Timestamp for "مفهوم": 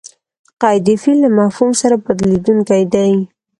1.39-1.71